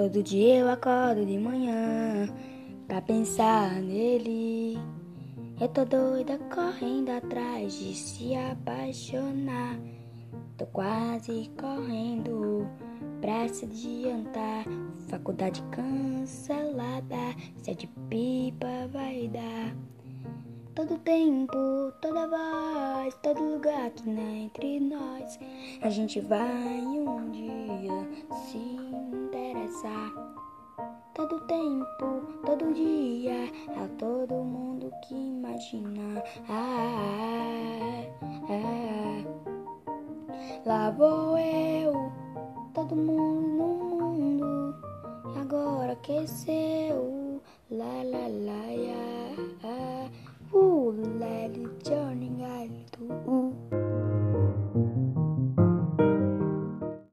Todo 0.00 0.22
dia 0.22 0.60
eu 0.60 0.70
acordo 0.70 1.26
de 1.26 1.36
manhã 1.36 2.26
pra 2.88 3.02
pensar 3.02 3.70
nele. 3.82 4.78
Eu 5.60 5.68
tô 5.68 5.84
doida 5.84 6.38
correndo 6.38 7.10
atrás 7.10 7.74
de 7.74 7.94
se 7.94 8.34
apaixonar. 8.34 9.78
Tô 10.56 10.64
quase 10.68 11.50
correndo 11.60 12.66
pra 13.20 13.46
se 13.46 13.66
adiantar. 13.66 14.64
Faculdade 15.08 15.62
cancelada, 15.70 17.36
se 17.62 17.74
de 17.74 17.86
pipa 18.08 18.88
vai 18.90 19.28
dar. 19.28 19.76
Todo 20.74 20.96
tempo, 21.00 21.58
toda 22.00 22.26
voz, 22.26 23.14
todo 23.22 23.42
lugar 23.42 23.90
que 23.90 24.08
não 24.08 24.22
é 24.22 24.38
entre 24.44 24.80
nós. 24.80 25.38
A 25.82 25.90
gente 25.90 26.20
vai 26.20 26.80
um 26.80 27.30
dia 27.30 27.49
passar. 29.80 30.12
Todo 31.14 31.40
tempo, 31.46 32.22
todo 32.44 32.72
dia, 32.72 33.50
a 33.76 33.88
todo 33.98 34.34
mundo 34.34 34.92
que 35.02 35.14
imagina. 35.14 36.22
Ah, 36.48 38.04
ah, 38.48 39.24
ah, 39.24 39.24
Lá 40.64 40.90
vou 40.90 41.38
eu, 41.38 42.12
todo 42.74 42.94
mundo 42.94 43.40
no 43.40 43.74
mundo, 43.98 44.76
agora 45.40 45.92
aqueceu. 45.92 47.40
La 47.70 48.02
la 48.02 48.28
la, 48.28 48.66
yeah. 48.72 49.09